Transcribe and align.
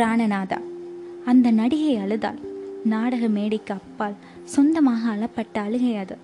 பிராணநாதா. 0.00 0.58
அந்த 1.26 1.50
நடிகை 1.50 1.96
அழுதாள். 1.96 2.38
நாடக 2.84 3.28
மேடைக்கு 3.28 3.74
அப்பால் 3.74 4.14
சொந்தமாக 4.44 5.10
அளப்பட்ட 5.10 5.58
அழுகை 5.58 5.96
அது. 5.96 6.16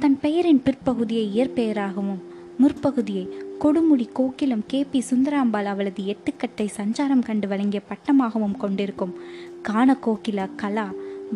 தன் 0.00 0.20
பெயரின் 0.20 0.62
பிற்பகுதியை 0.62 1.26
இயற்பெயராகவும் 1.36 2.22
முற்பகுதியை 2.62 3.28
கொடுமுடி 3.60 4.08
கோக்கிலம் 4.14 4.62
கே. 4.66 4.84
பி. 4.90 5.02
சுந்தராம்பாள் 5.10 5.64
அவளது 5.64 6.02
எட்டுக்கட்டை 6.02 6.68
சஞ்சாரம் 6.76 7.22
கண்டு 7.22 7.48
வழங்கிய 7.48 7.82
பட்டமாகவும் 7.88 8.56
கொண்டிருக்கும் 8.56 9.14
காண 9.62 9.96
கோகிலா 10.06 10.48
கலா 10.56 10.88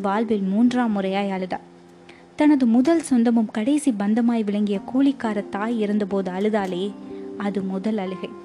வாழ்வில் 0.03 0.43
மூன்றாம் 0.43 1.01
முறையாய் 1.01 1.31
அழுதா 1.31 1.59
தனது 2.37 2.67
முதல் 2.67 3.01
சொந்தமும் 3.01 3.51
கடைசி 3.53 3.91
பந்தமாய் 3.91 4.45
விளங்கிய 4.45 4.81
கூலிக்கார 4.95 5.49
தாய் 5.49 5.81
இருந்தபோது 5.81 6.31
அழுதாலே 6.31 6.93
அது 7.39 7.63
முதல் 7.63 7.97
அழுகை. 7.97 8.38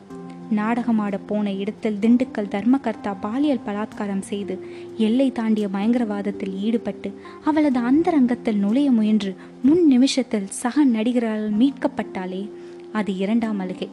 நாடகமாட 0.54 1.20
போன 1.26 1.54
இடத்தில் 1.54 1.98
திண்டுக்கல் 2.02 2.52
தர்மகர்த்தா 2.56 3.16
பாலியல் 3.22 3.66
பலாத்காரம் 3.66 4.20
செய்து 4.20 4.60
எல்லை 4.98 5.32
தாண்டிய 5.32 5.68
பயங்கரவாதத்தில் 5.68 6.56
ஈடுபட்டு 6.60 7.14
அவளது 7.44 7.80
அந்தரங்கத்தில் 7.80 8.58
நுழைய 8.58 8.92
முயன்று 8.92 9.36
முன் 9.64 9.88
நிமிஷத்தில் 9.88 10.48
சக 10.48 10.86
நடிகரால் 10.86 11.54
மீட்கப்பட்டாலே 11.54 12.50
அது 12.92 13.16
இரண்டாம் 13.16 13.60
அழுகை. 13.60 13.90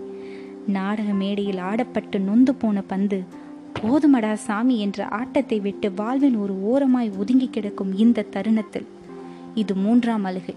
நாடக 0.67 1.13
மேடையில் 1.13 1.57
ஆடப்பட்டு 1.57 2.19
நொந்து 2.19 2.55
போன 2.55 2.83
பந்து 2.83 3.25
போதுமடா 3.83 4.33
சாமி 4.33 4.79
என்ற 4.79 5.09
ஆட்டத்தை 5.09 5.61
விட்டு 5.61 5.93
வாழ்வின் 5.93 6.37
ஒரு 6.37 6.63
ஓரமாய் 6.63 7.11
ஒதுங்கி 7.19 7.49
கிடக்கும் 7.49 7.97
இந்த 7.97 8.23
தருணத்தில். 8.23 8.87
இது 9.55 9.75
மூன்றாம் 9.75 10.25
அழுகை. 10.25 10.55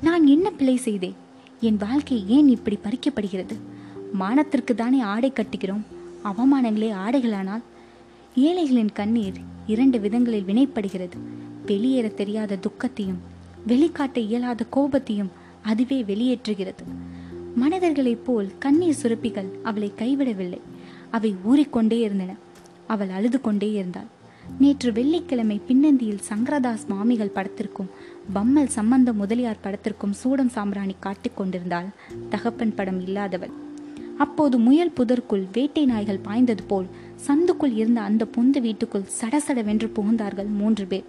நான் 0.00 0.26
என்ன 0.26 0.50
பிழை 0.50 0.76
செய்தேன்? 0.76 1.14
என் 1.60 1.76
வாழ்க்கை 1.76 2.24
ஏன் 2.28 2.48
இப்படி 2.48 2.78
பறிக்கப்படுகிறது? 2.82 3.56
மானத்திற்கு 4.18 4.74
தானே 4.74 5.00
ஆடை 5.00 5.32
கட்டுகிறோம்? 5.32 5.84
அவமானங்களே 6.24 6.90
ஆடைகளானால் 7.06 7.62
ஏழைகளின் 8.36 8.92
கண்ணீர் 8.92 9.38
இரண்டு 9.66 10.00
விதங்களில் 10.00 10.44
வினைப்படுகிறது. 10.44 11.18
வெளியேற 11.66 12.08
தெரியாத 12.08 12.56
துக்கத்தையும் 12.56 13.18
வெளிக்காட்ட 13.68 14.16
இயலாத 14.16 14.64
கோபத்தையும் 14.72 15.30
அதுவே 15.62 16.02
வெளியேற்றுகிறது. 16.02 16.84
மனிதர்களைப் 17.54 18.24
போல் 18.24 18.52
கண்ணீர் 18.58 18.98
சுரப்பிகள் 19.02 19.62
அவளை 19.62 19.92
கைவிடவில்லை. 19.96 20.60
அவை 21.10 21.36
ஊறிக்கொண்டே 21.44 22.00
இருந்தன. 22.00 22.34
அவள் 22.86 23.08
அழுது 23.08 23.40
கொண்டே 23.40 23.72
இருந்தாள். 23.72 24.14
நேற்று 24.58 24.92
வெள்ளிக்கிழமை 24.92 25.60
பின்னந்தியில் 25.68 26.22
சங்கரதாஸ் 26.28 26.86
மாமிகள் 26.90 27.34
படத்திற்கும் 27.34 27.90
பம்மல் 28.32 28.68
சம்பந்த 28.68 29.12
முதலியார் 29.12 29.62
படத்திற்கும் 29.62 30.12
சூடம் 30.12 30.48
சாம்பிராணி 30.48 30.94
காட்டிக் 30.98 31.36
கொண்டிருந்தாள். 31.36 31.86
தகப்பன் 32.28 32.74
படம் 32.74 33.06
இல்லாதவள். 33.06 33.50
அப்போது 34.18 34.58
முயல் 34.58 34.90
புதற்குள் 34.90 35.44
வேட்டை 35.52 35.84
நாய்கள் 35.84 36.18
பாய்ந்தது 36.18 36.62
போல் 36.62 36.86
சந்துக்குள் 37.26 37.74
இருந்த 37.74 38.00
அந்த 38.00 38.26
பொந்து 38.36 38.60
வீட்டுக்குள் 38.60 39.04
சடசடவென்று 39.20 39.90
புகுந்தார்கள் 39.94 40.48
மூன்று 40.48 40.86
பேர். 40.86 41.04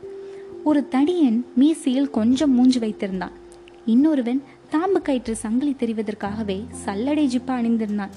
ஒரு 0.64 0.88
தடியன் 0.92 1.46
மீசையில் 1.60 2.10
கொஞ்சம் 2.10 2.54
மூஞ்சு 2.58 2.76
வைத்திருந்தான். 2.76 3.32
இன்னொருவன் 3.86 4.44
தாம்பு 4.72 5.02
கயிற்று 5.02 5.36
சங்கிலி 5.36 5.76
தெரிவதற்காகவே 5.80 6.64
சல்லடை 6.86 7.26
ஜிப்பா 7.26 7.56
அணிந்திருந்தான். 7.60 8.10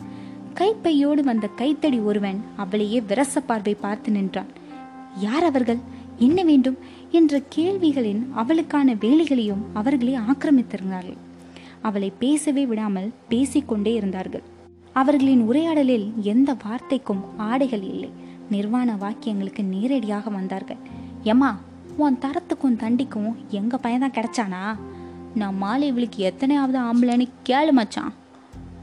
கைப்பையோடு 0.55 1.23
வந்த 1.23 1.47
கைத்தடி 1.47 1.99
ஒருவன் 1.99 2.41
அவளையே 2.57 3.01
விரச 3.01 3.41
பார்வை 3.41 3.75
பார்த்து 3.75 4.11
நின்றான். 4.11 4.47
யார் 5.19 5.45
அவர்கள்? 5.45 5.79
என்ன 6.19 6.43
வேண்டும்? 6.43 6.79
என்ற 7.11 7.43
கேள்விகளின் 7.57 8.31
அவளுக்கான 8.31 8.95
வேலைகளையும் 8.95 9.65
அவர்களே 9.73 10.17
ஆக்கிரமித்திருந்தார்கள். 10.17 11.17
அவளை 11.81 12.13
பேசவே 12.19 12.67
விடாமல் 12.67 13.13
பேசிக்கொண்டே 13.29 13.95
இருந்தார்கள். 13.95 14.59
அவர்களின் 14.93 15.41
உரையாடலில் 15.41 16.13
எந்த 16.21 16.57
வார்த்தைக்கும் 16.65 17.39
ஆடைகள் 17.39 17.83
இல்லை. 17.83 18.11
நிர்வாண 18.51 18.95
வாக்கியங்களுக்கு 18.95 19.65
நேரடியாக 19.65 20.31
வந்தார்கள். 20.31 20.77
எம்மா 21.23 21.59
உன் 21.97 22.19
தரத்துக்கும் 22.19 22.77
தண்டிக்கும் 22.77 23.35
எங்க 23.49 23.79
பையன் 23.79 24.11
கிடைச்சானா? 24.11 24.77
நான் 25.35 25.57
மாலை 25.57 25.89
இவளுக்கு 25.89 26.23
எத்தனையாவது 26.23 26.81
ஆம்பளைன்னு 26.81 27.29
கேளு 27.49 27.71
மச்சான். 27.71 28.13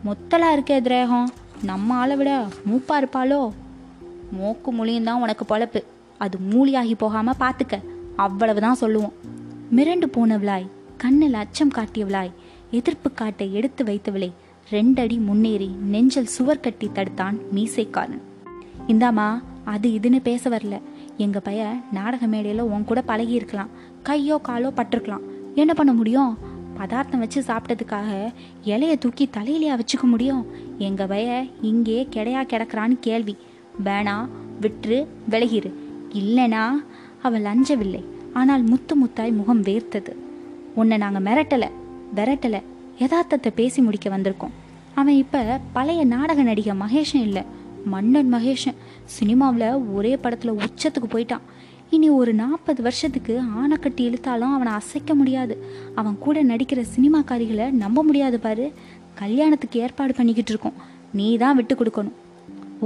மொத்தலா 0.06 0.47
இருக்கே 0.56 0.79
திரேகம். 0.81 1.23
நம்ம 1.63 1.94
ஆளை 1.94 2.16
விட 2.16 2.47
மூப்பா 2.66 2.91
இருப்பாளோ? 2.91 3.50
மூக்கு 4.31 4.72
மொழியும் 4.72 5.03
தான் 5.03 5.22
உனக்கு 5.22 5.57
பொழப்பு. 5.57 5.84
அது 6.18 6.39
மூலியாகி 6.50 6.94
போகாம 6.97 7.31
பார்த்துக்க 7.39 7.84
அவ்வளவுதான் 8.16 8.75
சொல்லுவோம். 8.75 9.13
மிரண்டு 9.75 10.06
போனவளாய் 10.06 10.69
கண்ணில் 10.97 11.34
அச்சம் 11.34 11.72
காட்டியவளாய் 11.75 12.31
எதிர்ப்பு 12.72 13.12
காட்டை 13.12 13.53
எடுத்து 13.53 13.84
வைத்தவளே 13.84 14.31
ரெண்டடி 14.72 15.17
முன்னேறி 15.19 15.67
நெஞ்சல் 15.81 16.25
சுவர் 16.25 16.59
கட்டி 16.59 16.88
தடுத்தான் 16.94 17.38
மீசைக்காரன். 17.55 18.22
இந்தாம்மா 18.88 19.41
அது 19.66 19.89
இதுன்னு 19.89 20.19
பேச 20.22 20.50
வரல. 20.50 20.81
எங்க 21.17 21.39
பைய 21.39 21.75
நாடக 21.91 22.28
மேடையில 22.28 22.66
உன் 22.73 22.83
கூட 22.83 23.01
பழகி 23.01 23.33
இருக்கலாம் 23.33 23.69
கையோ 24.03 24.41
காலோ 24.47 24.72
பட்டிருக்கலாம். 24.75 25.23
என்ன 25.56 25.73
பண்ண 25.73 25.94
முடியும்? 25.94 26.38
பதார்த்தம் 26.77 27.19
வச்சு 27.19 27.44
சாப்பிட்டதுக்காக 27.47 28.33
இலைய 28.66 28.97
தூக்கி 28.97 29.29
தலையிலையா 29.38 29.79
வச்சுக்க 29.79 30.01
முடியும்? 30.01 30.45
எங்க 30.77 31.07
பைய 31.07 31.45
இங்கே 31.61 32.07
கிடையா 32.09 32.44
கிடக்குறான்னு 32.44 32.97
கேள்வி. 33.00 33.38
வேணா 33.85 34.27
விட்டுரு 34.61 35.07
விலகிரு. 35.29 35.72
இல்லைனா 36.13 36.63
அவள் 37.22 37.41
லஞ்சவில்லை 37.41 38.03
ஆனால் 38.33 38.61
முத்து 38.61 38.95
முத்தாய் 39.06 39.38
முகம் 39.39 39.63
வேர்த்தது. 39.63 40.13
உன்னை 40.75 40.97
நாங்கள் 40.97 41.27
மிரட்டலை 41.27 41.69
விரட்டலை. 42.16 42.61
யதார்த்தத்தை 43.02 43.50
பேசி 43.59 43.80
முடிக்க 43.81 44.08
வந்திருக்கோம். 44.09 44.53
அவன் 45.00 45.18
இப்போ 45.24 45.41
பழைய 45.75 46.02
நாடக 46.06 46.44
நடிகை 46.44 46.74
மகேஷன் 46.84 47.25
இல்லை 47.28 47.44
மன்னன் 47.94 48.34
மகேஷன் 48.34 48.78
சினிமாவில் 49.18 49.68
ஒரே 49.97 50.13
படத்தில் 50.24 50.59
உச்சத்துக்கு 50.62 51.09
போயிட்டான். 51.12 51.44
இனி 51.96 52.07
ஒரு 52.19 52.31
நாற்பது 52.34 52.81
வருஷத்துக்கு 52.88 53.34
ஆனை 53.59 53.78
கட்டி 53.78 54.03
இழுத்தாலும் 54.09 54.53
அவனை 54.56 54.72
அசைக்க 54.80 55.12
முடியாது. 55.16 55.56
அவன் 55.96 56.18
கூட 56.25 56.44
நடிக்கிற 56.44 56.81
சினிமாக்காரிகளை 56.96 57.68
நம்ப 57.84 58.03
முடியாது 58.03 58.40
பாரு. 58.40 58.66
கல்யாணத்துக்கு 59.22 59.80
ஏற்பாடு 59.86 60.13
பண்ணிக்கிட்டு 60.13 60.52
இருக்கோம். 60.53 60.80
நீ 61.19 61.28
தான் 61.44 61.56
விட்டு 61.56 61.75
கொடுக்கணும். 61.75 62.18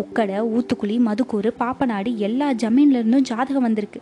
உக்கடை 0.02 0.38
ஊத்துக்குழி 0.56 0.98
மதுக்கூறு 1.08 1.50
பாப்பநாடு 1.64 2.10
எல்லா 2.28 2.48
ஜமீன்லேருந்தும் 2.64 3.28
ஜாதகம் 3.32 3.68
வந்திருக்கு. 3.68 4.02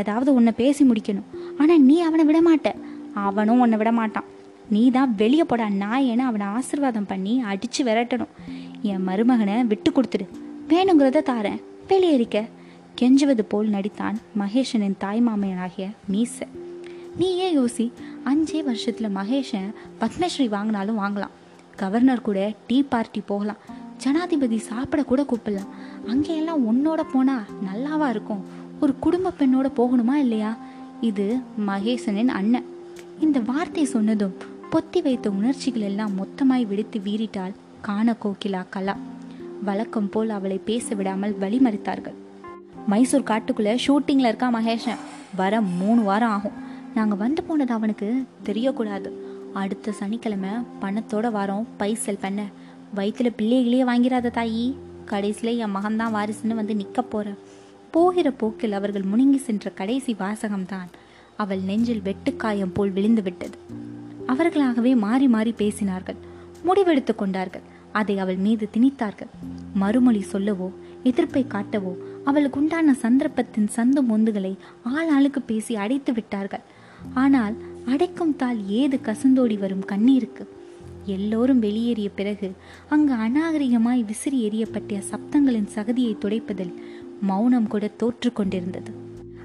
ஏதாவது 0.00 0.30
உன்னை 0.34 0.52
பேசி 0.56 0.84
முடிக்கணும். 0.84 1.30
ஆனால் 1.58 1.82
நீ 1.88 1.96
அவனை 2.08 2.24
விடமாட்ட. 2.30 2.70
அவனும் 3.28 3.60
உன்னை 3.60 3.78
விடமாட்டான். 3.78 4.28
நீ 4.68 4.90
தான் 4.90 5.14
வெளியே 5.14 5.44
போடா. 5.44 5.66
நாயேன்னு 5.66 6.18
அவனை 6.18 6.46
ஆசிர்வாதம் 6.46 7.06
பண்ணி 7.06 7.40
அடித்து 7.40 7.84
விரட்டணும். 7.84 8.32
என் 8.82 9.08
மருமகனை 9.08 9.66
விட்டு 9.66 9.90
கொடுத்துடு. 9.90 10.26
வேணுங்கிறத 10.68 11.20
தாரேன். 11.26 11.62
வெளியேறிக்க. 11.88 12.48
கெஞ்சுவது 13.00 13.42
போல் 13.48 13.68
நடித்தான் 13.68 14.16
மகேஷனின் 14.38 14.96
தாய் 14.98 15.22
மாமையனாகிய 15.26 15.90
மீச. 16.12 16.46
நீ 17.16 17.36
ஏன் 17.36 17.58
யோசி? 17.58 17.92
அஞ்சே 18.24 18.62
வருஷத்தில் 18.62 19.14
மகேஷன் 19.14 19.74
பத்மஸ்ரீ 20.00 20.46
வாங்கினாலும் 20.46 20.98
வாங்கலாம். 20.98 21.34
கவர்னர் 21.76 22.20
கூட 22.20 22.52
டீ 22.66 22.82
பார்ட்டி 22.82 23.20
போகலாம். 23.20 23.56
ஜனாதிபதி 23.96 24.58
சாப்பிட 24.58 25.02
கூட 25.02 25.22
கூப்பிடலாம். 25.22 25.68
அங்கேயெல்லாம் 26.06 26.62
உன்னோட 26.70 27.00
போனால் 27.12 27.44
நல்லாவா 27.68 28.08
இருக்கும்? 28.08 28.44
ஒரு 28.80 28.98
குடும்ப 28.98 29.32
பெண்ணோட 29.38 29.70
போகணுமா 29.76 30.14
இல்லையா? 30.14 30.56
இது 31.00 31.38
மகேசனின் 31.66 32.28
அண்ணன். 32.28 32.64
இந்த 33.20 33.40
வார்த்தை 33.40 33.84
சொன்னதும் 33.84 34.34
பொத்தி 34.76 35.02
வைத்த 35.02 35.30
உணர்ச்சிகள் 35.30 35.80
எல்லாம் 35.80 36.12
மொத்தமாய் 36.16 36.66
விடுத்து 36.66 37.00
வீறிட்டாள் 37.04 37.52
காண 37.80 38.16
கோகிலா 38.24 38.64
கலா. 38.70 38.96
வழக்கம் 39.62 40.08
போல் 40.08 40.28
அவளை 40.28 40.60
பேச 40.64 40.94
விடாமல் 40.94 41.36
வழிமறித்தார்கள். 41.40 42.12
மைசூர் 42.86 43.22
காட்டுக்குள்ள 43.22 43.78
ஷூட்டிங்ல 43.86 44.18
இருக்கா 44.18 44.54
மகேஷன்? 44.54 44.96
வர 45.36 45.60
மூணு 45.60 46.02
வாரம் 46.02 46.30
ஆகும். 46.30 46.52
நாங்க 46.94 47.14
வந்து 47.14 47.42
போனது 47.42 47.72
அவனுக்கு 47.72 48.24
தெரியக்கூடாது. 48.44 49.10
அடுத்த 49.52 49.92
சனிக்கிழமை 49.92 50.50
பணத்தோட 50.80 51.30
வாரம். 51.30 51.66
பைசல் 51.76 52.18
பண்ண. 52.20 52.42
வயிற்றுல 52.96 53.32
பிள்ளைகளையே 53.36 53.84
வாங்கிறாத 53.84 54.30
தாயி. 54.30 54.74
கடைசியில் 55.04 55.58
என் 55.58 55.76
மகன்தான் 55.76 56.14
வாரிசுன்னு 56.14 56.54
வந்து 56.54 56.74
நிற்க 56.74 57.02
போற. 57.02 57.30
போகிற 57.90 58.30
போக்கில் 58.30 58.72
அவர்கள் 58.72 59.02
முணுங்கி 59.02 59.36
சென்ற 59.36 59.70
கடைசி 59.70 60.16
வாசகம்தான். 60.18 60.88
அவள் 61.36 61.58
நெஞ்சில் 61.58 62.02
வெட்டுக்காயம் 62.04 62.74
போல் 62.74 62.90
விழுந்து 62.90 63.22
விட்டது. 63.22 63.90
அவர்களாகவே 64.32 64.92
மாறி 65.04 65.26
மாறி 65.34 65.52
பேசினார்கள். 65.58 66.18
முடிவெடுத்து 66.66 67.14
கொண்டார்கள். 67.14 67.66
அதை 68.00 68.14
அவள் 68.18 68.40
மீது 68.46 68.64
திணித்தார்கள். 68.74 69.30
மறுமொழி 69.74 70.22
சொல்லவோ 70.32 70.68
எதிர்ப்பை 71.04 71.42
காட்டவோ 71.48 71.92
அவளுக்கு 72.24 72.58
உண்டான 72.60 72.94
சந்தர்ப்பத்தின் 73.04 73.68
சந்து 73.76 74.00
மொந்துகளை 74.10 74.52
ஆள் 74.94 75.10
ஆளுக்கு 75.16 75.40
பேசி 75.42 75.74
அடைத்து 75.76 76.12
விட்டார்கள். 76.12 76.64
ஆனால் 77.22 77.54
அடைக்கும் 77.92 78.34
தாள் 78.36 78.58
ஏது 78.80 78.98
கசந்தோடி 79.06 79.56
வரும் 79.58 79.86
கண்ணீருக்கு? 79.92 80.44
எல்லோரும் 81.14 81.62
வெளியேறிய 81.64 82.08
பிறகு 82.10 82.48
அங்கு 82.88 83.14
அநாகரிகமாய் 83.26 84.02
விசிறி 84.10 84.38
எறியப்பட்ட 84.48 85.00
சப்தங்களின் 85.10 85.72
சகதியை 85.76 86.12
துடைப்பதில் 86.24 86.74
மௌனம் 87.20 87.70
கூட 87.72 87.86
தோற்று 88.02 88.30
கொண்டிருந்தது. 88.32 88.90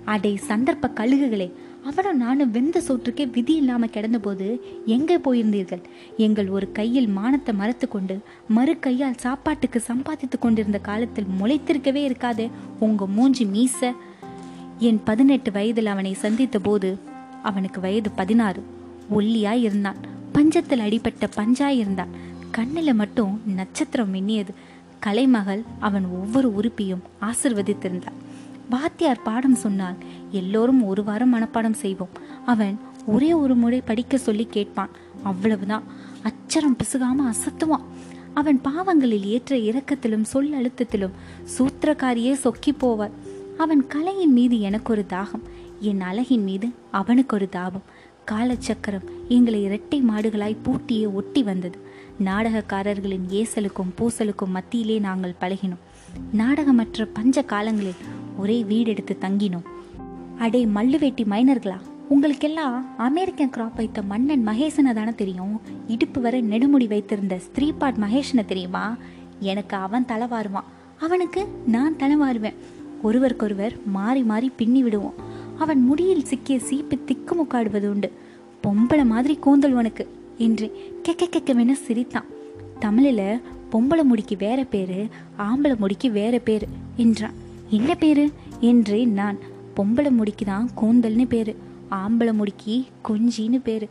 அடை 0.06 0.33
சந்தர்ப்ப 0.50 0.92
கழுகுகளே 1.00 1.48
அவனும் 1.88 2.18
நானும் 2.18 2.51
வெந்த 2.51 2.78
சோற்றுக்கே 2.88 3.25
விதி 3.31 3.54
இல்லாம 3.56 3.86
கிடந்தபோது 3.86 4.48
எங்கே 4.86 5.18
போயிருந்தீர்கள்? 5.18 5.81
எங்கள் 6.18 6.50
ஒரு 6.50 6.68
கையில் 6.72 7.07
மானத்தை 7.07 7.54
மறைத்து 7.54 7.88
கொண்டு 7.88 8.16
மறு 8.48 8.74
கையால் 8.80 9.22
சாப்பாட்டுக்கு 9.25 9.80
சம்பாதித்து 9.80 10.39
கொண்டிருந்த 10.39 10.80
காலத்தில் 10.80 11.30
முளைத்திருக்கவே 11.39 12.01
இருக்காதே 12.10 12.48
உங்க 12.80 13.07
மூஞ்சி 13.07 13.45
மீச. 13.45 13.92
என் 14.80 15.01
பதினெட்டு 15.04 15.51
வயதில் 15.51 15.92
அவனை 15.94 16.13
சந்தித்த 16.13 16.60
போது 16.60 16.89
அவனுக்கு 17.44 17.80
வயது 17.81 18.12
பதினாறு. 18.12 18.63
ஒல்லியாய் 19.18 19.62
இருந்தான். 19.62 20.01
பஞ்சத்தில் 20.33 20.86
அடிபட்ட 20.88 21.30
பஞ்சாய் 21.36 21.81
இருந்தான். 21.83 22.13
கண்ணில் 22.51 22.94
மட்டும் 22.94 23.33
நட்சத்திரம் 23.56 24.13
மின்னியது. 24.13 24.54
கலைமகள் 25.00 25.63
அவன் 25.80 26.06
ஒவ்வொரு 26.19 26.50
உறுப்பியும் 26.56 27.04
ஆசிர்வதித்திருந்தான் 27.22 28.18
வாத்தியார் 28.69 29.25
பாடம் 29.28 29.56
சொன்னால் 29.56 30.00
எல்லோரும் 30.32 30.84
ஒரு 30.84 31.04
வாரம் 31.04 31.36
மனப்பாடம் 31.36 31.72
செய்வோம். 31.72 32.10
அவன் 32.46 32.80
ஒரே 33.06 33.34
ஒரு 33.34 33.56
முறை 33.56 33.82
படிக்க 33.82 34.18
சொல்லி 34.18 34.48
கேட்பான். 34.50 34.90
அவ்வளவுதான். 35.24 35.84
அச்சரம் 36.24 36.78
பிசுகாம 36.78 37.34
அசத்துவான். 37.34 37.84
அவன் 38.34 38.62
பாவங்களில் 38.62 39.26
ஏற்ற 39.26 39.56
இரக்கத்திலும் 39.56 40.22
சொல் 40.22 40.54
அழுத்தத்திலும் 40.54 41.12
சூத்திரக்காரியே 41.58 42.34
சொக்கி 42.34 42.72
போவார். 42.72 43.12
அவன் 43.58 43.88
கலையின் 43.88 44.34
மீது 44.34 44.60
எனக்கு 44.60 44.92
ஒரு 44.92 45.06
தாகம். 45.10 45.42
என் 45.80 46.02
அழகின் 46.02 46.44
மீது 46.44 46.68
அவனுக்கு 46.92 47.36
ஒரு 47.36 47.50
தாபம். 47.50 47.82
காலச்சக்கரம் 48.32 49.08
எங்களை 49.28 49.64
இரட்டை 49.64 50.04
மாடுகளாய் 50.04 50.58
பூட்டியே 50.64 51.14
ஒட்டி 51.14 51.44
வந்தது. 51.44 51.80
நாடகக்காரர்களின் 52.26 53.28
ஏசலுக்கும் 53.30 53.94
பூசலுக்கும் 53.98 54.48
மத்தியிலே 54.48 55.00
நாங்கள் 55.00 55.36
பழகினோம். 55.42 55.86
நாடகமற்ற 56.32 57.06
பஞ்ச 57.06 57.42
காலங்களில் 57.42 57.94
ஒரே 58.38 58.66
வீடெடுத்து 58.70 59.18
தங்கினோம். 59.22 59.64
அடே 60.38 60.66
மல்லுவேட்டி 60.66 61.24
மைனர்களா 61.30 61.78
உங்களுக்கெல்லாம் 62.10 62.98
அமெரிக்கன் 62.98 63.50
கிராப் 63.50 63.75
வைத்த 63.75 64.01
மன்னன் 64.01 64.48
மகேசனை 64.48 64.94
தானே 64.94 65.12
தெரியும்? 65.16 65.62
இடுப்பு 65.88 66.22
வரை 66.22 66.44
நெடுமுடி 66.44 66.88
வைத்திருந்த 66.88 67.39
ஸ்திரீபாட் 67.48 67.98
மகேஷனை 68.04 68.45
தெரியுமா? 68.45 68.98
எனக்கு 69.39 69.78
அவன் 69.78 70.06
தலை 70.06 70.28
வாருவான் 70.28 70.68
அவனுக்கு 71.00 71.48
நான் 71.68 71.95
தலை 71.95 72.16
வாருவேன் 72.16 72.54
ஒருவருக்கொருவர் 73.01 73.74
மாறி 73.86 74.24
மாறி 74.24 74.51
பின்னி 74.56 74.84
விடுவோம். 74.84 75.13
அவன் 75.57 75.81
முடியில் 75.81 76.24
சிக்கிய 76.24 76.60
சீப்பு 76.60 76.98
திக்குமுக்காடுவது 77.06 77.88
உண்டு. 77.88 78.12
பொம்பளை 78.63 79.06
மாதிரி 79.06 79.36
கூந்தல் 79.36 79.74
உனக்கு 79.74 80.10
என்று 80.38 80.98
கெக்க 81.04 81.28
கெக்கவென 81.30 81.72
சிரித்தான். 81.72 82.25
தமிழில் 82.80 83.42
பொம்பளை 83.72 84.04
முடிக்கு 84.04 84.38
வேற 84.38 84.63
பேரு 84.63 85.07
ஆம்பளை 85.38 85.78
முடிக்கு 85.78 86.12
வேற 86.12 86.40
பேரு 86.40 86.68
என்றான். 86.95 87.33
என்ன 87.69 87.95
பேரு? 87.95 88.31
என்றே 88.60 89.06
நான் 89.06 89.38
பொம்பளை 89.78 90.12
முடிக்கு 90.12 90.46
தான் 90.46 90.70
கூந்தல்னு 90.82 91.26
பேரு. 91.28 91.56
ஆம்பளை 91.92 92.34
முடிக்கு 92.34 92.76
கொஞ்சின்னு 93.10 93.60
பேரு. 93.64 93.88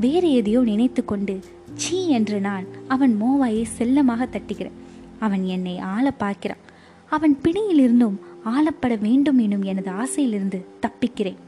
வேறு 0.00 0.30
எதையோ 0.32 0.60
நினைத்து 0.60 1.04
கொண்டு 1.04 1.34
சீ 1.74 2.08
என்று 2.08 2.40
நான் 2.40 2.64
அவன் 2.88 3.12
மோவாயை 3.22 3.62
செல்லமாக 3.76 4.28
தட்டுகிறேன். 4.32 4.78
அவன் 5.18 5.44
என்னை 5.44 5.78
ஆள 5.78 6.10
பார்க்கிறான். 6.10 6.64
அவன் 7.10 7.38
பிணியிலிருந்தும் 7.42 8.16
ஆளப்பட 8.44 9.00
வேண்டும் 9.00 9.38
எனும் 9.38 9.62
எனது 9.62 9.90
ஆசையிலிருந்து 9.90 10.58
தப்பிக்கிறேன். 10.82 11.40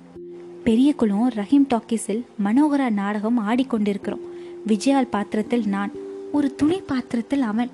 பெரிய 0.65 0.95
குளம் 0.95 1.31
ரஹீம் 1.31 1.69
டாக்கீஸில் 1.75 2.23
மனோகரா 2.45 2.91
நாடகம் 2.91 3.39
ஆடிக்கொண்டிருக்கிறோம். 3.49 4.25
விஜயால் 4.67 5.13
பாத்திரத்தில் 5.15 5.65
நான் 5.67 5.93
ஒரு 6.33 6.55
துணி 6.55 6.81
பாத்திரத்தில் 6.81 7.43
அவன். 7.43 7.71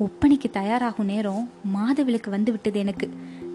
ஒப்பனைக்கு 0.00 0.48
தயாராகும் 0.52 1.06
நேரம் 1.06 1.48
மாதவிலக்கு 1.76 2.30
வந்து 2.30 2.50
விட்டது 2.50 2.78
எனக்கு. 2.78 3.08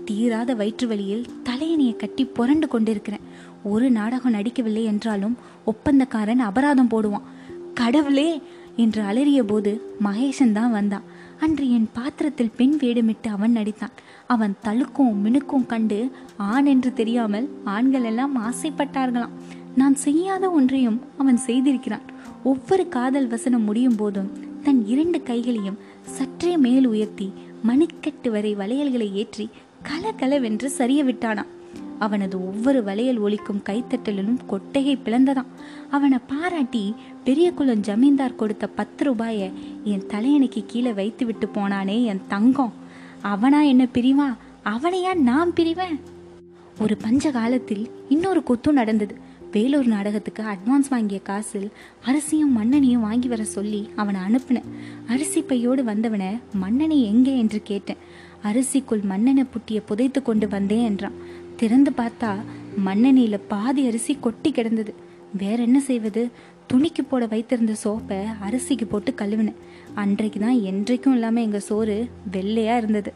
தீராத 0.08 0.54
வயிற்று 0.56 0.88
வலியில் 0.88 1.28
தலையணியை 1.44 1.96
கட்டி 1.96 2.24
புரண்டு 2.26 2.68
கொண்டிருக்கிறேன். 2.68 3.26
ஒரு 3.64 3.88
நாடகம் 3.90 4.34
நடிக்கவில்லை 4.34 4.84
என்றாலும் 4.84 5.36
ஒப்பந்தக்காரன் 5.66 6.40
அபராதம் 6.40 6.92
போடுவான். 6.92 7.28
கடவுளே! 7.74 8.30
என்று 8.76 9.02
அலறிய 9.02 9.44
போது 9.44 9.72
மகேஷன் 10.04 10.52
தான் 10.52 10.72
வந்தான். 10.72 11.06
அன்று 11.40 11.66
என் 11.72 11.88
பாத்திரத்தில் 11.94 12.56
பெண் 12.56 12.76
வேடமிட்டு 12.80 13.28
அவன் 13.28 13.56
நடித்தான். 13.58 13.96
அவன் 14.28 14.54
தழுக்கும் 14.64 15.22
மினுக்கும் 15.24 15.66
கண்டு 15.66 16.00
ஆண் 16.48 16.66
என்று 16.66 16.92
தெரியாமல் 16.94 17.48
ஆண்கள் 17.66 18.04
எல்லாம் 18.04 18.36
ஆசைப்பட்டார்களாம். 18.48 19.36
நான் 19.76 19.96
செய்யாத 19.96 20.46
ஒன்றையும் 20.50 21.00
அவன் 21.18 21.40
செய்திருக்கிறான். 21.48 22.06
ஒவ்வொரு 22.44 22.86
காதல் 22.90 23.28
வசனம் 23.28 23.64
முடியும் 23.64 23.96
போதும் 23.96 24.32
தன் 24.64 24.82
இரண்டு 24.86 25.20
கைகளையும் 25.24 25.82
சற்றே 26.10 26.54
மேல் 26.58 26.88
உயர்த்தி 26.88 27.28
மணிக்கட்டு 27.68 28.30
வரை 28.30 28.52
வளையல்களை 28.56 29.08
ஏற்றி 29.14 29.46
கலகலவென்று 29.90 30.70
சரிய 30.70 31.04
விட்டானான் 31.04 31.52
அவனது 32.00 32.46
ஒவ்வொரு 32.48 32.84
வளையல் 32.84 33.20
ஒலிக்கும் 33.20 33.62
கைத்தட்டலிலும் 33.70 34.40
கொட்டையை 34.50 34.98
பிளந்ததாம். 35.06 35.52
அவனை 35.90 36.18
பாராட்டி 36.28 36.96
பெரிய 37.24 37.52
குளம் 37.52 37.80
ஜமீன்தார் 37.80 38.36
கொடுத்த 38.36 38.68
பத்து 38.68 39.04
ரூபாய 39.04 39.50
என் 39.84 40.06
தலையணைக்கு 40.08 40.64
கீழே 40.68 40.94
வைத்து 40.94 41.26
விட்டு 41.26 41.50
போனானே 41.54 42.04
என் 42.04 42.22
தங்கம். 42.28 42.74
அவனா 43.22 43.62
என்ன 43.62 43.88
பிரிவா? 43.94 44.36
அவனையா 44.66 45.14
நான் 45.14 45.52
பிரிவேன்? 45.56 46.00
ஒரு 46.82 46.98
பஞ்ச 46.98 47.32
காலத்தில் 47.32 47.90
இன்னொரு 48.10 48.44
கொத்தும் 48.48 48.72
நடந்தது. 48.72 49.16
வேலூர் 49.52 49.86
நாடகத்துக்கு 49.86 50.44
அட்வான்ஸ் 50.44 50.90
வாங்கிய 50.90 51.20
காசில் 51.20 51.72
அரிசியும் 52.06 52.54
மன்னனையும் 52.54 53.02
வாங்கி 53.02 53.28
வர 53.28 53.44
சொல்லி 53.44 53.90
அவனை 53.96 54.22
அனுப்பினேன். 54.22 54.68
அரிசி 55.08 55.42
பையோடு 55.42 55.84
வந்தவனை 55.84 56.40
மன்னனை 56.54 57.04
எங்கே? 57.04 57.38
என்று 57.38 57.62
கேட்டேன். 57.64 57.98
அரிசிக்குள் 58.44 59.04
மன்னனை 59.04 59.44
புட்டிய 59.44 59.82
புதைத்து 59.86 60.22
கொண்டு 60.22 60.48
வந்தேன் 60.48 60.86
என்றான். 60.86 61.18
திறந்து 61.56 61.92
பார்த்தா 61.98 62.36
மண்ணெண்ணில 62.86 63.40
பாதி 63.48 63.88
அரிசி 63.88 64.18
கொட்டி 64.20 64.52
கிடந்தது. 64.52 64.94
வேற 65.38 65.64
என்ன 65.64 65.80
செய்வது? 65.80 66.30
துணிக்கு 66.74 67.04
போட 67.10 67.26
வைத்திருந்த 67.26 67.74
சோப்பை 67.84 68.26
அரிசிக்கு 68.42 68.86
போட்டு 68.90 69.14
கழுவினேன். 69.18 69.56
அன்றைக்கு 69.94 70.40
தான் 70.40 70.56
என்றைக்கும் 70.56 71.12
இல்லாமல் 71.12 71.44
எங்கள் 71.44 71.60
சோறு 71.60 72.08
வெள்ளையாக 72.32 72.78
இருந்தது. 72.78 73.14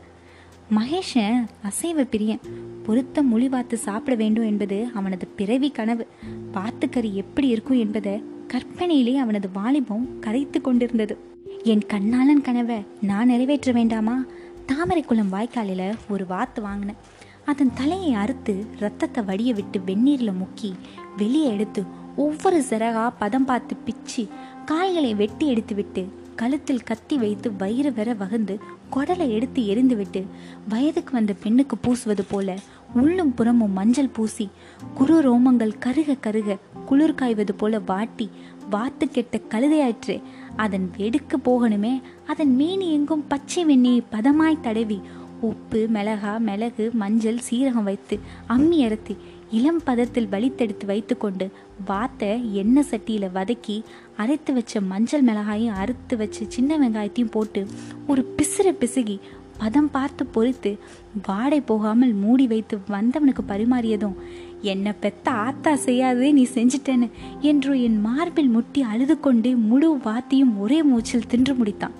மகேஷன் 0.75 1.45
அசைவ 1.63 2.03
பிரியன். 2.03 2.39
பொருத்த 2.83 3.23
மொழி 3.23 3.49
பார்த்து 3.49 3.77
சாப்பிட 3.77 4.15
வேண்டும் 4.15 4.45
என்பது 4.45 4.87
அவனது 4.93 5.27
பிறவி 5.27 5.69
கனவு. 5.69 6.07
பாத்துக்கறி 6.53 7.11
எப்படி 7.13 7.47
இருக்கும் 7.47 7.79
என்பதை 7.79 8.23
கற்பனையிலே 8.53 9.15
அவனது 9.15 9.49
வாலிபம் 9.53 10.19
கரைத்து 10.19 10.61
கொண்டிருந்தது. 10.61 11.17
என் 11.63 11.83
கண்ணாளன் 11.93 12.41
கனவை 12.41 12.77
நான் 13.01 13.27
நிறைவேற்ற 13.27 13.71
வேண்டாமா? 13.71 14.23
தாமரைக்குளம் 14.65 15.29
வாய்க்காலில் 15.29 15.95
ஒரு 16.09 16.25
வாத்து 16.25 16.61
வாங்கினேன். 16.61 16.97
அதன் 17.45 17.73
தலையை 17.75 18.13
அறுத்து 18.13 18.65
ரத்தத்தை 18.79 19.23
வடிய 19.23 19.53
விட்டு 19.53 19.79
வெந்நீரில் 19.79 20.39
முக்கி 20.41 20.71
வெளியே 21.17 21.51
எடுத்து 21.51 21.83
ஒவ்வொரு 22.15 22.59
சிறகா 22.69 23.11
பதம் 23.19 23.45
பார்த்து 23.45 23.75
பிச்சு 23.75 24.27
காய்களை 24.65 25.15
வெட்டி 25.15 25.47
எடுத்து 25.47 25.75
விட்டு 25.75 26.01
கழுத்தில் 26.35 26.83
கத்தி 26.83 27.17
வைத்து 27.17 27.55
வயிறு 27.55 27.93
வர 27.93 28.13
வகுந்து 28.13 28.59
குடலை 28.95 29.29
எடுத்து 29.29 29.67
எரிந்து 29.67 29.95
விட்டு 29.95 30.25
வயதுக்கு 30.69 31.13
வந்த 31.13 31.33
பெண்ணுக்கு 31.33 31.77
பூசுவது 31.77 32.23
போல 32.29 32.57
உள்ளும் 32.93 33.33
புறமும் 33.33 33.71
மஞ்சள் 33.71 34.09
பூசி 34.09 34.49
குரு 34.93 35.17
ரோமங்கள் 35.21 35.77
கருக 35.79 36.15
கருக 36.15 36.57
குளிர் 36.85 37.15
காய்வது 37.15 37.53
போல 37.53 37.79
வாட்டி 37.79 38.29
வாத்து 38.69 39.07
கெட்ட 39.09 39.37
கழுதையாற்று 39.49 40.15
அதன் 40.55 40.91
வெடுக்கு 40.97 41.37
போகணுமே. 41.37 42.01
அதன் 42.27 42.55
மீன் 42.55 42.79
எங்கும் 42.79 43.27
பச்சை 43.27 43.65
வெண்ணியை 43.65 44.03
பதமாய் 44.11 44.61
தடவி 44.61 45.01
உப்பு 45.41 45.87
மிளகா 45.93 46.39
மிளகு 46.39 46.91
மஞ்சள் 46.93 47.39
சீரகம் 47.49 47.83
வைத்து 47.83 48.19
அம்மி 48.47 48.85
அறுத்து 48.85 49.15
இளம் 49.51 49.81
பதத்தில் 49.85 50.27
வலித்தெடுத்து 50.27 50.85
வைத்துக்கொண்டு 50.85 51.51
வாத்தை 51.85 52.53
எண்ணெய் 52.53 52.85
சட்டியில் 52.91 53.31
வதக்கி 53.31 53.83
அரைத்து 54.17 54.53
வச்ச 54.53 54.81
மஞ்சள் 54.81 55.23
மிளகாயும் 55.23 55.73
அறுத்து 55.73 56.17
வச்ச 56.17 56.43
சின்ன 56.47 56.77
வெங்காயத்தையும் 56.77 57.31
போட்டு 57.31 57.67
ஒரு 58.07 58.35
பிசுறு 58.37 58.71
பிசுகி 58.71 59.19
பதம் 59.57 59.89
பார்த்து 59.91 60.25
பொறித்து 60.33 60.79
வாடை 61.27 61.61
போகாமல் 61.61 62.13
மூடி 62.13 62.47
வைத்து 62.47 62.79
வந்தவனுக்கு 62.89 63.43
பரிமாறியதும் 63.47 64.15
என்னை 64.61 64.91
பெத்த 64.99 65.31
ஆத்தா 65.31 65.75
செய்யாதே 65.75 66.31
நீ 66.31 66.47
செஞ்சிட்டேன்னு 66.53 67.09
என்று 67.41 67.83
என் 67.83 68.01
மார்பில் 68.01 68.47
முட்டி 68.47 68.81
அழுது 68.81 69.19
கொண்டே 69.19 69.55
முழு 69.55 69.95
வாத்தியும் 69.95 70.59
ஒரே 70.59 70.83
மூச்சில் 70.83 71.27
தின்று 71.27 71.53
முடித்தான். 71.53 71.95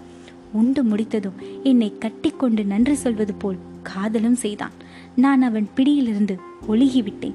உண்டு 0.54 0.84
முடித்ததும் 0.84 1.34
என்னை 1.64 1.98
கட்டிக்கொண்டு 1.98 2.64
நன்றி 2.66 2.94
சொல்வது 2.94 3.34
போல் 3.34 3.58
காதலும் 3.84 4.36
செய்தான். 4.36 4.72
நான் 5.16 5.42
அவன் 5.42 5.68
பிடியிலிருந்து 5.76 6.40
ஒழுகிவிட்டேன். 6.68 7.34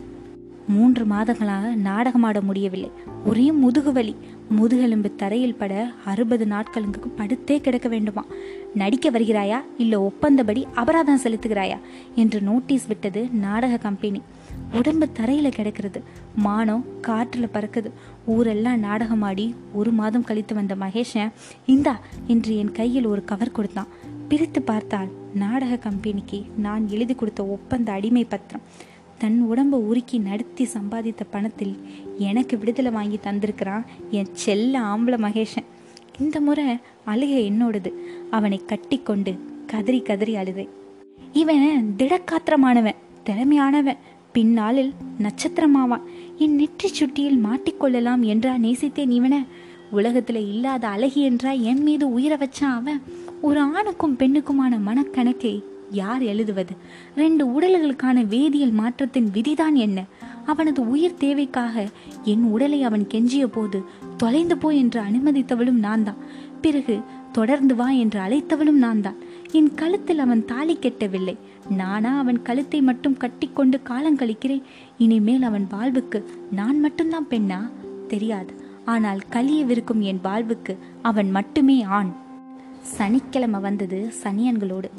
மூன்று 0.69 1.05
மாதங்களாக 1.05 1.75
நாடகமாட 1.85 2.41
முடியவில்லை. 2.41 2.91
ஒரே 3.27 3.53
முதுகு 3.53 3.93
வலி. 3.93 4.17
முதுகெலும்பு 4.49 5.15
தரையில் 5.15 5.55
பட 5.55 5.91
அறுபது 6.05 6.47
நாட்களுக்கு 6.47 7.13
படுத்தே 7.17 7.61
கிடக்க 7.61 7.89
வேண்டுமா? 7.89 8.25
நடிக்க 8.75 9.11
வருகிறாயா? 9.11 9.57
இல்லை 9.79 9.99
ஒப்பந்தபடி 9.99 10.65
அபராதம் 10.75 11.21
செலுத்துகிறாயா? 11.23 11.79
என்று 12.15 12.41
நோட்டீஸ் 12.41 12.87
விட்டது 12.87 13.29
நாடக 13.29 13.77
கம்பெனி. 13.77 14.23
உடம்பு 14.73 15.13
தரையில் 15.13 15.51
கிடக்கிறது. 15.51 16.03
மானம் 16.37 16.85
காற்றில் 17.01 17.49
பறக்குது. 17.55 17.91
ஊரெல்லாம் 18.27 18.83
நாடகமாடி 18.83 19.55
ஒரு 19.73 19.91
மாதம் 19.91 20.25
கழித்து 20.25 20.55
வந்த 20.55 20.75
மகேஷன் 20.75 21.33
இந்தா 21.67 22.01
என்று 22.27 22.57
என் 22.57 22.73
கையில் 22.73 23.07
ஒரு 23.07 23.25
கவர் 23.25 23.53
கொடுத்தான். 23.53 23.87
பிரித்து 24.29 24.63
பார்த்தால் 24.63 25.09
நாடக 25.35 25.77
கம்பெனிக்கு 25.77 26.45
நான் 26.57 26.89
எழுதி 26.89 27.15
கொடுத்த 27.15 27.45
ஒப்பந்த 27.45 27.93
அடிமை 27.93 28.25
பத்திரம். 28.25 28.63
தன் 29.19 29.41
உடம்பை 29.41 29.79
உருக்கி 29.81 30.19
நடத்தி 30.21 30.65
சம்பாதித்த 30.65 31.25
பணத்தில் 31.31 31.75
எனக்கு 32.19 32.59
விடுதலை 32.59 32.91
வாங்கி 32.91 33.19
தந்திருக்கிறான் 33.23 33.85
என் 34.11 34.33
செல்ல 34.33 34.81
ஆம்பளை 34.81 35.19
மகேஷன். 35.19 35.67
இந்த 36.21 36.41
முறை 36.41 36.65
அழுகை 37.05 37.41
என்னோடது. 37.51 37.91
அவனை 38.31 38.59
கட்டி 38.67 38.99
கொண்டு 38.99 39.33
கதறி 39.67 40.01
கதறி 40.01 40.35
அழுதேன் 40.35 40.73
இவன் 41.33 41.95
திடக்காத்திரமானவன் 41.99 43.01
திறமையானவன். 43.25 44.01
பின்னாளில் 44.33 44.93
நட்சத்திரமாவான். 45.23 46.05
என் 46.37 46.55
நெற்றி 46.55 46.89
சுட்டியில் 46.91 47.45
மாட்டிக்கொள்ளலாம் 47.45 48.21
என்றா 48.21 48.55
நேசித்தேன் 48.57 49.11
இவனை. 49.11 49.41
உலகத்துல 49.93 50.35
இல்லாத 50.35 50.89
அழகி 50.89 51.23
என்றா 51.23 51.51
என் 51.51 51.83
மீது 51.83 52.13
உயிரை 52.13 52.39
வச்சான் 52.39 52.77
அவன். 52.81 53.03
ஒரு 53.41 53.61
ஆணுக்கும் 53.61 54.17
பெண்ணுக்குமான 54.17 54.81
மனக்கணக்கை 54.81 55.55
யார் 55.90 56.23
எழுதுவது? 56.23 56.75
ரெண்டு 57.16 57.47
உடல்களுக்கான 57.47 58.25
வேதியியல் 58.25 58.73
மாற்றத்தின் 58.73 59.31
விதிதான் 59.35 59.75
என்ன? 59.75 60.05
அவனது 60.47 60.88
உயிர் 60.88 61.14
தேவைக்காக 61.14 61.87
என் 62.25 62.43
உடலை 62.43 62.83
அவன் 62.83 63.07
கெஞ்சிய 63.14 63.47
போது 63.47 63.83
தொலைந்து 64.16 64.57
போ 64.57 64.69
என்று 64.69 65.02
அனுமதித்தவளும் 65.02 65.78
நான் 65.78 66.05
தான் 66.05 66.16
பிறகு 66.61 67.00
தொடர்ந்து 67.33 67.75
வா 67.75 67.90
என்று 67.90 68.21
அழைத்தவளும் 68.21 68.83
நான் 68.85 69.00
தான் 69.00 69.14
என் 69.52 69.75
கழுத்தில் 69.75 70.19
அவன் 70.19 70.45
தாலி 70.45 70.76
கெட்டவில்லை. 70.81 71.37
நானா 71.69 72.19
அவன் 72.19 72.43
கழுத்தை 72.43 72.81
மட்டும் 72.81 73.16
கட்டிக்கொண்டு 73.16 73.83
காலம் 73.83 74.16
கழிக்கிறேன். 74.16 74.62
இனிமேல் 74.99 75.43
அவன் 75.43 75.66
வாழ்வுக்கு 75.71 76.25
நான் 76.50 76.81
மட்டும்தான் 76.81 77.26
பெண்ணா? 77.31 77.71
தெரியாது. 78.09 78.55
ஆனால் 78.85 79.21
கலியவிருக்கும் 79.33 79.99
என் 79.99 80.21
வாழ்வுக்கு 80.23 80.78
அவன் 81.02 81.31
மட்டுமே 81.31 81.83
ஆண். 81.83 82.12
சனிக்கிழமை 82.83 83.61
வந்தது 83.61 84.12
சனியன்களோடு. 84.23 84.90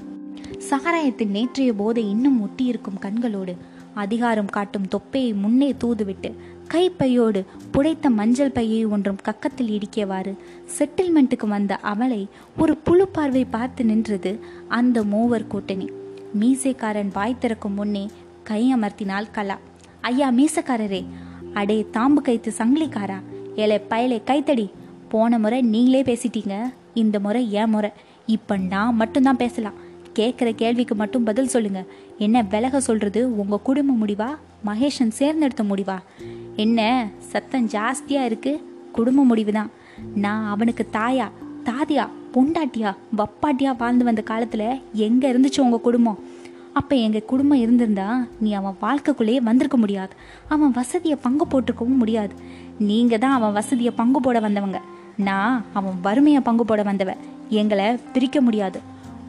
சாராயத்தின் 0.58 1.30
நேற்றைய 1.30 1.74
போதை 1.74 2.10
இன்னும் 2.10 2.40
ஒட்டியிருக்கும் 2.46 3.02
கண்களோடு 3.02 3.56
அதிகாரம் 3.94 4.46
காட்டும் 4.46 4.88
தொப்பையை 4.88 5.34
முன்னே 5.34 5.76
தூதுவிட்டு 5.84 6.36
கைப்பையோடு 6.68 7.46
புடைத்த 7.72 8.10
மஞ்சள் 8.10 8.52
பையை 8.52 8.86
ஒன்றும் 8.86 9.18
கக்கத்தில் 9.26 9.72
இடிக்கவாறு 9.72 10.38
செட்டில்மெண்ட்டுக்கு 10.78 11.48
வந்த 11.48 11.76
அவளை 11.76 12.28
ஒரு 12.58 12.78
புழு 12.78 13.08
பார்வை 13.08 13.46
பார்த்து 13.46 13.86
நின்றது 13.86 14.40
அந்த 14.68 15.04
மூவர் 15.04 15.48
கூட்டணி. 15.48 15.90
மீசைக்காரன் 16.40 17.12
வாய் 17.14 17.40
திறக்கும் 17.40 17.74
முன்னே 17.74 18.08
கை 18.44 18.76
அமர்த்தினாள் 18.76 19.32
கலா. 19.32 19.58
ஐயா 20.02 20.32
மீசக்காரரே 20.32 21.06
அடே 21.54 21.88
தாம்பு 21.94 22.22
கைத்து 22.24 22.54
சங்கிலிக்காரா? 22.58 23.22
ஏலே 23.56 23.82
பயலே 23.90 24.24
கைத்தடி 24.24 24.72
போன 25.10 25.40
முறை 25.40 25.62
நீங்களே 25.62 26.02
பேசிட்டீங்க 26.02 26.74
இந்த 26.94 27.20
முறை 27.20 27.52
ஏன் 27.52 27.70
முறை. 27.70 27.92
இப்போ 28.26 28.58
நான் 28.58 28.96
மட்டும்தான் 28.96 29.38
பேசலாம். 29.38 29.86
கேட்குற 30.18 30.56
கேள்விக்கு 30.56 30.96
மட்டும் 30.96 31.24
பதில் 31.24 31.54
சொல்லுங்க. 31.56 31.82
என்ன 32.18 32.42
விலக 32.42 32.80
சொல்றது? 32.80 33.22
உங்க 33.40 33.58
குடும்ப 33.58 34.06
முடிவா? 34.06 34.30
மகேஷன் 34.66 35.18
சேர்ந்தெடுத்த 35.20 35.64
முடிவா? 35.64 35.98
என்ன? 36.56 37.08
சத்தம் 37.20 37.68
ஜாஸ்தியா 37.68 38.24
இருக்கு. 38.26 38.54
குடும்ப 38.92 39.24
முடிவு 39.24 39.52
தான் 39.52 39.72
நான் 40.16 40.50
அவனுக்கு 40.50 40.88
தாயா 40.94 41.28
தாதியா 41.66 42.06
பொண்டாட்டியா 42.34 42.92
வப்பாட்டியா 43.18 43.72
வாழ்ந்து 43.78 44.06
வந்த 44.06 44.24
காலத்துல 44.28 44.82
எங்க 44.94 45.24
இருந்துச்சு 45.34 45.60
உங்க 45.60 45.78
குடும்பம்? 45.78 46.20
அப்போ 46.74 46.96
எங்கள் 46.96 47.26
குடும்பம் 47.26 47.60
இருந்திருந்தா 47.60 48.26
நீ 48.40 48.54
அவன் 48.54 48.76
வாழ்க்கைக்குள்ளேயே 48.82 49.40
வந்திருக்க 49.50 49.78
முடியாது. 49.78 50.14
அவன் 50.48 50.72
வசதியை 50.72 51.18
பங்கு 51.22 51.46
போட்டிருக்கவும் 51.46 52.02
முடியாது. 52.02 52.34
நீங்கள் 52.80 53.20
தான் 53.20 53.32
அவன் 53.32 53.54
வசதியை 53.54 53.94
பங்கு 53.96 54.20
போட 54.22 54.40
வந்தவங்க. 54.40 54.82
நான் 55.18 55.66
அவன் 55.74 55.98
வறுமையை 56.02 56.42
பங்கு 56.42 56.66
போட 56.66 56.84
வந்தவன். 56.84 57.18
எங்களை 57.50 57.98
பிரிக்க 58.14 58.42
முடியாது. 58.42 58.80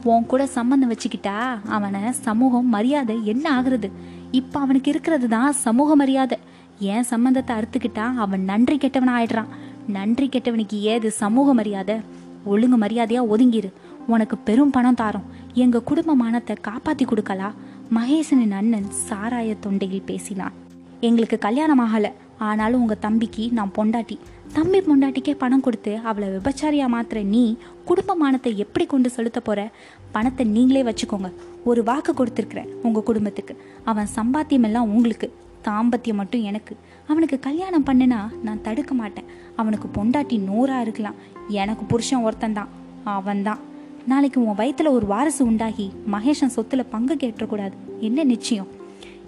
உன் 0.04 0.26
கூட 0.26 0.46
சம்மந்தம் 0.46 0.90
வச்சுக்கிட்டா 0.92 1.60
அவனை 1.68 2.12
சமூகம் 2.12 2.68
மரியாதை 2.68 3.24
என்ன 3.24 3.60
ஆகுறது? 3.60 3.90
இப்போ 4.30 4.60
அவனுக்கு 4.60 4.90
இருக்கிறது 4.90 5.28
தான் 5.28 5.52
சமூக 5.52 5.96
மரியாதை. 5.96 6.38
என் 6.78 7.04
சம்மந்தத்தை 7.10 7.56
அறுத்துக்கிட்டா 7.56 8.14
அவன் 8.16 8.44
நன்றி 8.44 8.78
கெட்டவன் 8.78 9.14
ஆயிடுறான். 9.14 9.46
நன்றி 9.86 10.28
கெட்டவனுக்கு 10.28 10.80
ஏது 10.80 11.10
சமூக 11.10 11.54
மரியாதை? 11.54 11.96
ஒழுங்கு 12.44 12.78
மரியாதையா 12.78 13.22
ஒதுங்கிரு. 13.30 13.72
உனக்கு 14.06 14.38
பெரும் 14.38 14.70
பணம் 14.70 14.94
தாரோம். 14.94 15.26
எங்க 15.54 15.80
குடும்ப 15.80 16.14
மானத்தை 16.14 16.56
காப்பாத்தி 16.68 17.04
கொடுக்கலா? 17.04 17.50
மகேசனின் 17.94 18.50
அண்ணன் 18.50 18.86
சாராய 19.08 19.56
தொண்டையில் 19.60 20.06
பேசினான். 20.06 20.52
எங்களுக்கு 21.00 21.38
கல்யாணம் 21.38 21.80
ஆகலை. 21.80 22.12
ஆனாலும் 22.38 22.80
உங்கள் 22.80 22.99
தம்பிக்கு 22.99 23.49
நான் 23.52 23.71
பொண்டாட்டி. 23.78 24.18
தம்பி 24.52 24.78
பொண்டாட்டிக்கே 24.78 25.35
பணம் 25.38 25.61
கொடுத்து 25.61 25.97
அவளை 25.97 26.28
விபச்சாரியாக 26.28 26.95
மாத்திர 26.95 27.25
நீ 27.25 27.57
குடும்ப 27.85 28.14
மானத்தை 28.14 28.57
எப்படி 28.57 28.87
கொண்டு 28.87 29.11
செலுத்த 29.11 29.40
போற? 29.40 29.71
பணத்தை 30.12 30.47
நீங்களே 30.47 30.83
வச்சுக்கோங்க. 30.83 31.33
ஒரு 31.64 31.83
வாக்கு 31.83 32.12
கொடுத்துருக்குறேன் 32.12 32.68
உங்கள் 32.83 33.02
குடும்பத்துக்கு. 33.02 33.57
அவன் 33.85 34.09
சம்பாத்தியம் 34.16 34.62
எல்லாம் 34.62 34.90
உங்களுக்கு. 34.90 35.33
தாம்பத்தியம் 35.64 36.14
மட்டும் 36.14 36.42
எனக்கு. 36.42 36.76
அவனுக்கு 37.09 37.38
கல்யாணம் 37.38 37.87
பண்ணுனா 37.87 38.18
நான் 38.42 38.62
தடுக்க 38.62 38.95
மாட்டேன். 38.95 39.25
அவனுக்கு 39.57 39.88
பொண்டாட்டி 39.88 40.38
நூறாக 40.38 40.80
இருக்கலாம். 40.80 41.14
எனக்கு 41.49 41.85
புருஷன் 41.85 42.23
ஒருத்தன் 42.23 42.52
தான். 42.52 42.68
அவன் 43.04 43.42
தான். 43.42 43.59
நாளைக்கு 44.07 44.45
உன் 44.45 44.54
வயத்தில் 44.54 44.87
ஒரு 44.87 45.07
வாரிசு 45.07 45.47
உண்டாகி 45.47 45.92
மகேஷன் 46.12 46.54
சொத்தில் 46.57 46.90
பங்கு 46.90 47.14
கேட்டக்கூடாது 47.14 47.73
என்ன 48.00 48.25
நிச்சயம்? 48.25 48.68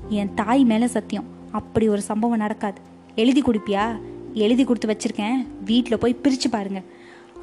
என் 0.08 0.34
தாய் 0.34 0.64
மேலே 0.64 0.86
சத்தியம். 0.86 1.24
அப்படி 1.50 1.88
ஒரு 1.88 2.00
சம்பவம் 2.00 2.38
நடக்காது. 2.38 2.89
எழுதி 3.16 3.40
கொடுப்பியா? 3.40 3.98
எழுதி 4.34 4.64
கொடுத்து 4.64 4.88
வச்சிருக்கேன். 4.88 5.46
வீட்டில் 5.64 5.98
போய் 5.98 6.16
பிரிச்சு 6.22 6.50
பாருங்க. 6.50 6.82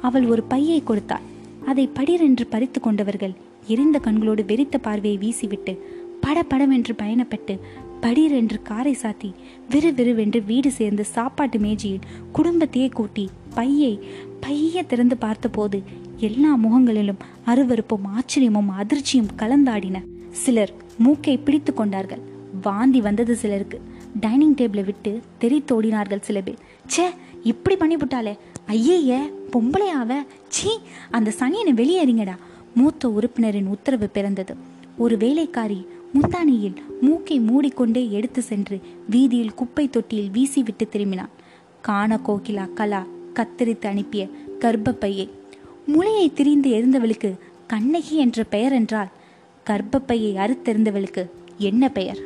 அவள் 0.02 0.26
ஒரு 0.26 0.42
பையை 0.42 0.82
கொடுத்தாள் 0.82 1.36
அதை 1.66 1.90
படிரென்று 1.94 2.46
பறித்து 2.50 2.80
கொண்டவர்கள் 2.80 3.32
எரிந்த 3.66 3.98
கண்களோடு 3.98 4.44
வெறித்த 4.44 4.76
பார்வையை 4.78 5.18
வீசிவிட்டு 5.18 5.78
பட 6.20 6.42
படபடவென்று 6.42 6.94
பயணப்பட்டு 7.02 7.58
படீரென்று 8.00 8.62
காரை 8.62 8.96
சாத்தி 9.02 9.32
விறு 9.68 9.94
விறுவென்று 9.94 10.44
வீடு 10.44 10.70
சேர்ந்து 10.70 11.04
சாப்பாட்டு 11.04 11.58
மேஜையில் 11.58 12.00
குடும்பத்தையே 12.32 12.88
கூட்டி 12.88 13.28
பையை 13.54 14.00
பைய 14.40 14.82
திறந்து 14.82 15.16
பார்த்தபோது 15.16 15.82
எல்லா 16.16 16.54
முகங்களிலும் 16.54 17.16
அருவருப்பும் 17.46 18.18
ஆச்சரியமும் 18.18 18.72
அதிர்ச்சியும் 18.80 19.28
கலந்தாடின. 19.36 20.02
சிலர் 20.30 20.72
மூக்கை 20.98 21.38
பிடித்து 21.38 21.74
கொண்டார்கள். 21.74 22.18
வாந்தி 22.62 23.00
வந்தது 23.00 23.36
சிலருக்கு. 23.36 23.80
டைனிங் 24.20 24.54
டேபிளை 24.54 24.84
விட்டு 24.84 25.20
தெரித்தோடினார்கள் 25.40 26.20
சில 26.20 26.40
பேர். 26.40 26.58
ச்சே 26.96 27.06
இப்படி 27.42 27.76
பண்ணிவிட்டாளே 27.76 28.38
ஐயைய 28.66 29.30
பொம்பளையாவ 29.52 30.14
சீ 30.48 30.70
அந்த 31.10 31.32
சனியனை 31.38 31.72
வெளியேறிங்கடா. 31.72 32.34
மூத்த 32.74 33.08
உறுப்பினரின் 33.08 33.66
உத்தரவு 33.66 34.08
பிறந்தது. 34.08 34.54
ஒரு 34.98 35.16
வேலைக்காரி 35.16 35.86
முந்தானியில் 36.14 36.74
மூக்கை 37.00 37.40
மூடிக்கொண்டே 37.40 38.10
எடுத்து 38.10 38.42
சென்று 38.42 38.80
வீதியில் 39.10 39.54
குப்பை 39.54 39.90
தொட்டியில் 39.90 40.30
வீசிவிட்டு 40.34 40.84
திரும்பினான். 40.92 41.34
காண 41.80 42.20
கோகிலா 42.26 42.68
கலா 42.74 43.06
கத்தரித்து 43.34 43.86
அனுப்பிய 43.86 44.28
கர்ப்பப்பையை. 44.58 45.28
முளையை 45.86 46.32
திரிந்து 46.32 46.70
எரிந்தவளுக்கு 46.70 47.38
கண்ணகி 47.66 48.16
என்ற 48.16 48.44
பெயர் 48.44 48.72
என்றால் 48.72 49.08
கர்ப்பப்பையை 49.66 50.32
அறுத்தெறிந்தவளுக்கு 50.34 51.30
என்ன 51.58 51.88
பெயர்? 51.88 52.18